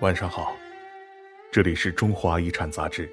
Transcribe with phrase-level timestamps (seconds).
[0.00, 0.56] 晚上好，
[1.52, 3.06] 这里是中华遗产杂志。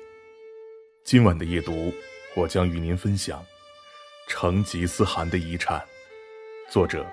[1.03, 1.93] 今晚的夜读，
[2.33, 3.45] 我将与您分享
[4.29, 5.83] 成吉思汗的遗产，
[6.69, 7.05] 作者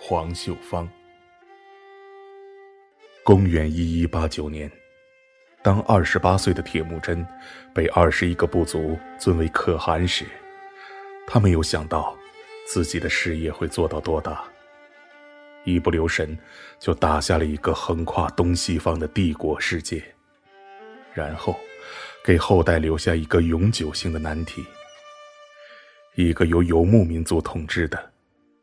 [0.00, 0.88] 黄秀芳。
[3.22, 4.70] 公元一一八九年，
[5.62, 7.26] 当二十八岁的铁木真
[7.74, 10.24] 被二十一个部族尊为可汗时，
[11.26, 12.17] 他没有想到
[12.70, 14.44] 自己的事业会做到多大。
[15.64, 16.38] 一不留神，
[16.78, 20.02] 就打下了一个横跨东西方的帝国世界，
[21.14, 21.58] 然后
[22.22, 24.62] 给后代留下一个永久性的难题：
[26.14, 28.12] 一个由游牧民族统治的、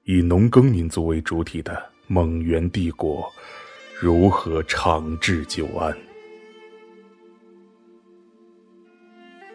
[0.04, 3.28] 以农耕民族为主体的蒙元帝国，
[4.00, 5.96] 如何长治久安？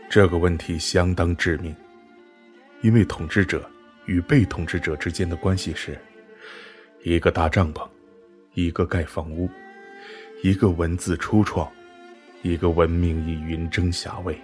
[0.09, 1.75] 这个问题相当致命，
[2.83, 3.69] 因为统治者
[4.10, 5.96] 与被统治者之间的关系是。
[7.05, 7.89] 一个搭帐篷，
[8.55, 9.48] 一个盖房屋，
[10.42, 11.70] 一个文字初创，
[12.42, 14.36] 一个文明以云蒸霞蔚，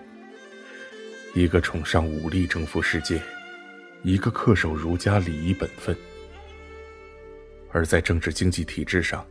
[1.35, 3.21] 一个崇尚武力征服世界，
[4.05, 5.95] 一个恪守儒家礼仪本分。
[7.73, 9.27] 而在政治经济体制上，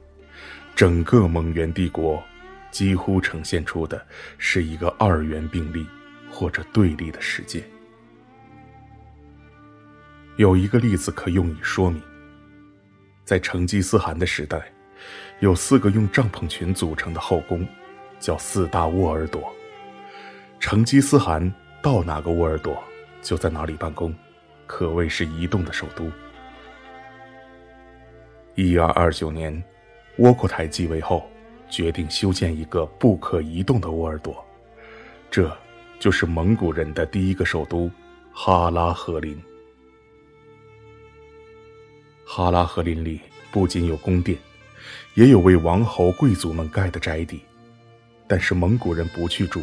[0.75, 2.22] 整个蒙元帝国
[2.72, 4.05] 几乎呈现出的
[4.38, 5.88] 是一个二元并立
[6.30, 7.64] 或者对立的世界。
[10.38, 12.02] 有一个例子可用以说明。
[13.23, 14.61] 在成吉思汗的时代，
[15.39, 17.66] 有四个用帐篷群组成的后宫，
[18.19, 19.42] 叫四大沃尔朵。
[20.59, 22.77] 成吉思汗到哪个沃尔朵，
[23.22, 24.14] 就在哪里办公，
[24.67, 26.11] 可谓是移动的首都。
[28.55, 29.64] 一二二九年，
[30.17, 31.30] 窝阔台继位后，
[31.70, 34.45] 决定修建一个不可移动的沃尔朵，
[35.31, 35.49] 这
[35.97, 37.89] 就是蒙古人的第一个首都
[38.33, 39.42] 哈拉和林。
[42.26, 44.38] 哈拉和林里不仅有宫殿，
[45.14, 47.40] 也有为王侯贵族们盖的宅邸，
[48.27, 49.61] 但是蒙古人不去住，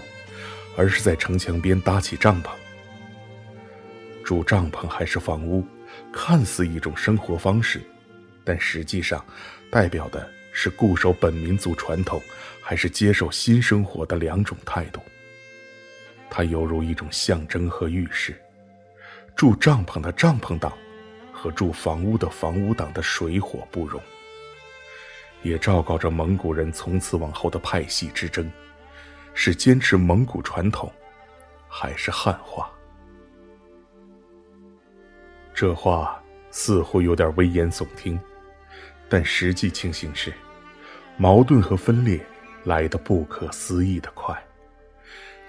[0.76, 2.50] 而是在城墙边搭起帐篷。
[4.24, 5.66] 住帐篷还是房屋，
[6.12, 7.82] 看似一种生活方式，
[8.44, 9.22] 但实际上
[9.70, 12.22] 代表的是固守本民族传统，
[12.62, 15.00] 还是接受新生活的两种态度。
[16.30, 18.40] 它犹如一种象征和预示。
[19.34, 20.72] 住帐篷的帐篷党。
[21.42, 24.00] 和住房屋的房屋党的水火不容，
[25.42, 28.48] 也昭告着蒙古人从此往后的派系之争：
[29.34, 30.88] 是坚持蒙古传统，
[31.66, 32.70] 还是汉化？
[35.52, 36.22] 这话
[36.52, 38.16] 似乎有点危言耸听，
[39.08, 40.32] 但实际情形是，
[41.16, 42.24] 矛盾和分裂
[42.62, 44.40] 来得不可思议的快。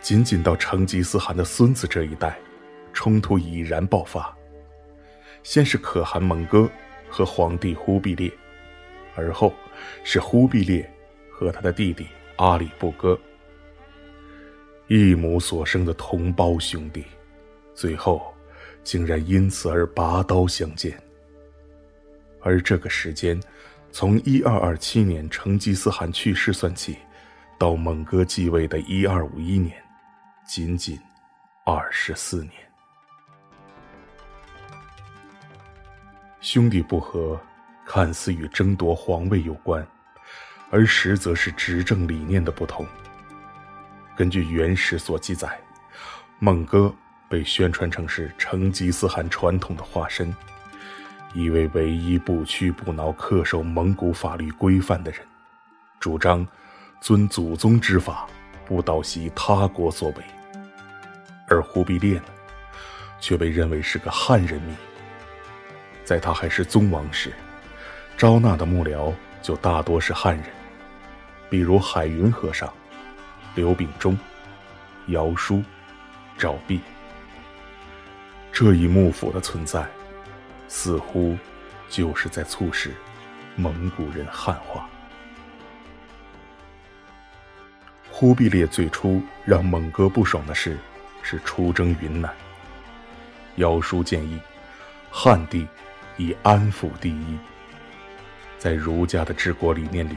[0.01, 2.35] 仅仅到成吉思汗的孙子这一代，
[2.93, 4.35] 冲突已然爆发。
[5.43, 6.69] 先是可汗蒙哥
[7.09, 8.31] 和皇帝忽必烈，
[9.15, 9.53] 而后
[10.03, 10.89] 是忽必烈
[11.29, 13.19] 和他的弟弟阿里不哥，
[14.87, 17.03] 一母所生的同胞兄弟，
[17.75, 18.33] 最后
[18.83, 20.97] 竟然因此而拔刀相见。
[22.41, 23.39] 而这个时间，
[23.91, 26.97] 从一二二七年成吉思汗去世算起，
[27.57, 29.75] 到蒙哥继位的一二五一年，
[30.45, 30.97] 仅仅
[31.65, 32.53] 二十四年。
[36.43, 37.39] 兄弟不和，
[37.85, 39.87] 看似与争夺皇位有关，
[40.69, 42.85] 而实则是执政理念的不同。
[44.13, 45.57] 根据原始所记载，
[46.39, 46.93] 孟哥
[47.29, 50.35] 被宣传成是成吉思汗传统的化身，
[51.33, 55.21] 一位唯一不屈不挠、恪守蒙古法律规范的人，
[55.97, 56.45] 主张
[56.99, 58.27] 遵祖宗之法，
[58.65, 60.23] 不蹈袭他国所为。
[61.47, 62.25] 而忽必烈呢，
[63.21, 64.75] 却被认为是个汉人迷。
[66.03, 67.31] 在他还是宗王时，
[68.17, 70.45] 招纳的幕僚就大多是汉人，
[71.49, 72.71] 比如海云和尚、
[73.55, 74.17] 刘秉忠、
[75.07, 75.63] 姚叔、
[76.37, 76.81] 赵弼。
[78.51, 79.85] 这一幕府的存在，
[80.67, 81.37] 似乎
[81.89, 82.91] 就是在促使
[83.55, 84.87] 蒙古人汉化。
[88.11, 90.77] 忽必烈最初让蒙哥不爽的事，
[91.23, 92.31] 是出征云南。
[93.55, 94.39] 姚叔建议，
[95.09, 95.67] 汉帝。
[96.17, 97.37] 以安抚第一，
[98.59, 100.15] 在儒家的治国理念里，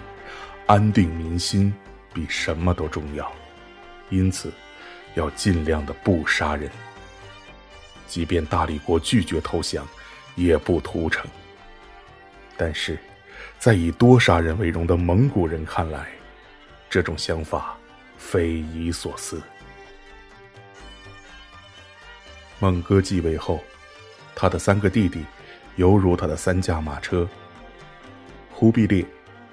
[0.66, 1.72] 安定民心
[2.12, 3.32] 比什么都重要，
[4.10, 4.52] 因此
[5.14, 6.70] 要尽量的不杀人。
[8.06, 9.87] 即便大理国拒绝投降，
[10.34, 11.26] 也不屠城。
[12.56, 12.99] 但是，
[13.58, 16.06] 在以多杀人为荣的蒙古人看来，
[16.88, 17.76] 这种想法
[18.16, 19.42] 匪夷所思。
[22.58, 23.62] 蒙哥继位后，
[24.34, 25.25] 他的三个弟弟。
[25.76, 27.26] 犹如他的三驾马车。
[28.50, 29.05] 忽必烈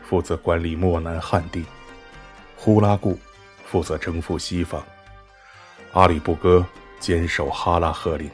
[0.02, 1.66] 负责管理漠南汉地，
[2.56, 3.20] 忽拉固
[3.66, 4.82] 负责征服西方，
[5.92, 6.66] 阿里不哥
[7.00, 8.30] 坚守哈拉赫林。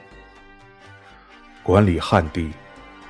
[1.64, 2.52] 管理汉地，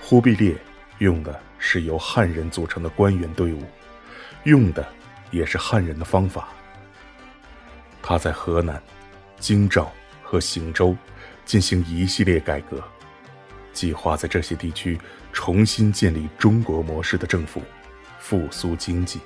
[0.01, 0.55] 忽必烈
[0.99, 3.63] 用的是由汉人组成的官员队伍，
[4.45, 4.87] 用的
[5.31, 6.47] 也是汉人的方法。
[8.01, 8.81] 他在河南、
[9.37, 9.91] 京兆
[10.23, 10.95] 和邢州
[11.43, 12.81] 进行一系列改革。
[13.79, 14.99] 计划在这些地区
[15.31, 17.63] 重新建立中国模式的政府，
[18.19, 19.21] 复苏经济。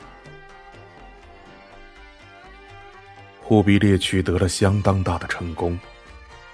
[3.41, 5.79] 忽必烈取得了相当大的成功，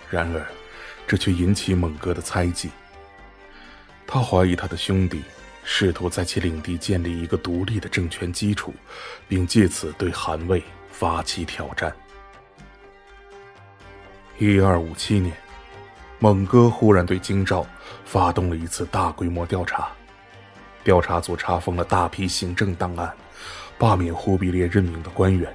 [0.10, 0.48] 然而，
[1.06, 2.69] 这却引起蒙哥的猜忌。
[4.07, 5.22] 他怀疑他的兄弟
[5.66, 8.74] 试图在其领地建立一个独立的政权基础，
[9.28, 11.94] 并借此对韩魏发起挑战。
[14.38, 15.36] 一二五七年。
[16.21, 17.66] 蒙哥忽然对京兆
[18.04, 19.88] 发动了一次大规模调查，
[20.83, 23.16] 调查组查封了大批行政档案，
[23.77, 25.50] 罢免忽必烈任命的官员，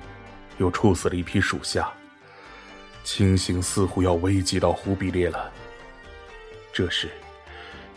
[0.56, 1.93] 又处死了一批属下。
[3.02, 5.52] 情形似乎要危及到忽必烈了。
[6.72, 7.10] 这时，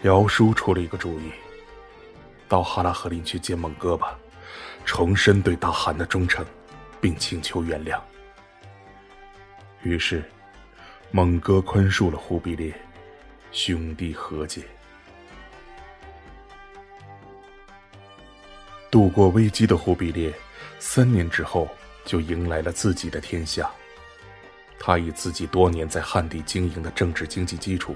[0.02, 1.32] 姚叔出了一个主意：
[2.50, 4.20] 到哈拉和林去见蒙哥吧，
[4.84, 6.46] 重申对大汗的忠诚，
[7.00, 7.98] 并请求原谅。
[9.84, 10.22] 于是。
[11.10, 12.74] 蒙哥宽恕了忽必烈，
[13.52, 14.62] 兄弟和解。
[18.92, 20.34] 度过危机的忽必烈，
[20.80, 21.68] 三年之后
[22.04, 23.70] 就迎来了自己的天下。
[24.80, 27.96] 他以自己多年在汉地经营的政治经济基础，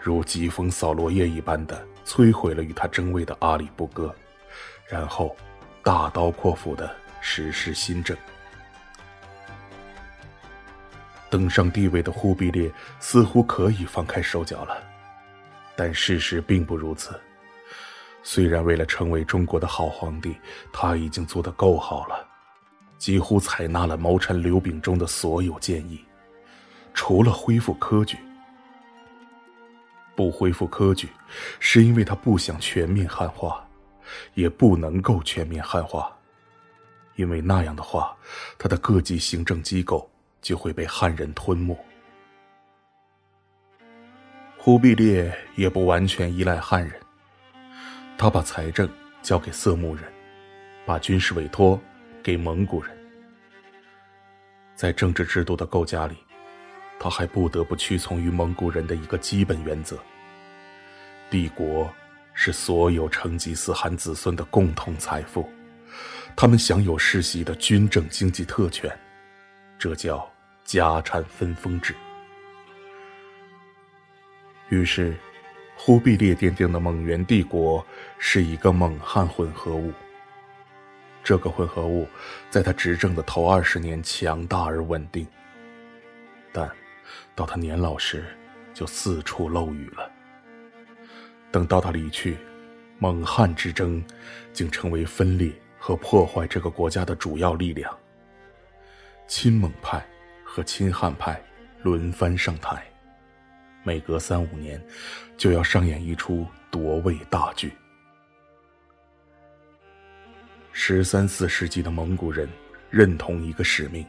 [0.00, 4.14] 如疾风扫落叶一般的摧毁了与他争位的阿里不哥，
[4.88, 5.36] 然后
[5.82, 8.16] 大刀阔斧的实施新政。
[11.28, 14.82] 登上帝位的忽必烈似乎可以放开手脚了，
[15.76, 17.18] 但事实并不如此。
[18.22, 20.36] 虽然为了成为中国的好皇帝，
[20.72, 22.26] 他已经做得够好了，
[22.98, 26.04] 几乎采纳了谋臣刘秉忠的所有建议，
[26.92, 28.16] 除了恢复科举。
[30.16, 31.08] 不恢复科举，
[31.60, 33.62] 是因为他不想全面汉化，
[34.34, 36.10] 也不能够全面汉化，
[37.16, 38.16] 因为那样的话，
[38.58, 40.10] 他的各级行政机构。
[40.40, 41.76] 就会被汉人吞没。
[44.56, 46.92] 忽必烈也不完全依赖汉人，
[48.18, 48.88] 他把财政
[49.22, 50.04] 交给色目人，
[50.84, 51.80] 把军事委托
[52.22, 52.96] 给蒙古人。
[54.74, 56.16] 在政治制度的构架里，
[56.98, 59.96] 他还不得不屈从于蒙古人的一个基本原则：
[61.30, 61.88] 帝国
[62.34, 65.48] 是所有成吉思汗子孙的共同财富，
[66.34, 68.90] 他们享有世袭的军政经济特权，
[69.78, 70.30] 这叫。
[70.66, 71.94] 家产分封制。
[74.68, 75.14] 于是，
[75.76, 77.86] 忽必烈奠定的蒙元帝国
[78.18, 79.92] 是一个蒙汉混合物。
[81.22, 82.08] 这个混合物
[82.50, 85.24] 在他执政的头二十年强大而稳定，
[86.52, 86.68] 但
[87.36, 88.24] 到他年老时
[88.74, 90.10] 就四处漏雨了。
[91.52, 92.36] 等到他离去，
[92.98, 94.04] 蒙汉之争
[94.52, 97.96] 竟成为分裂和破坏这个国家的主要力量。
[99.26, 100.04] 亲蒙派。
[100.48, 101.38] 和亲汉派
[101.82, 102.82] 轮番上台，
[103.82, 104.82] 每隔三五年
[105.36, 107.70] 就要上演一出夺位大剧。
[110.72, 112.48] 十三四世纪的蒙古人
[112.88, 114.06] 认同一个使命：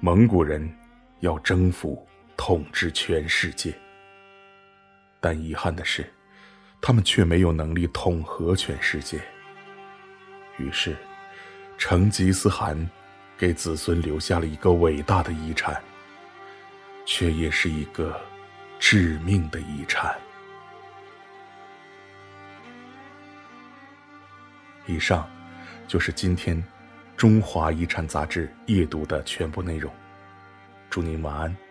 [0.00, 0.68] 蒙古人
[1.20, 2.04] 要征服、
[2.36, 3.72] 统治全世界。
[5.20, 6.04] 但遗憾的是，
[6.80, 9.20] 他们却没有能力统合全世界。
[10.56, 10.96] 于是，
[11.76, 12.76] 成吉思汗。
[13.38, 15.80] 给子孙留下了一个伟大的遗产，
[17.06, 18.20] 却也是一个
[18.80, 20.12] 致命的遗产。
[24.86, 25.30] 以上
[25.86, 26.56] 就是今天
[27.16, 29.92] 《中华遗产》杂志夜读的全部内容。
[30.90, 31.67] 祝您晚安。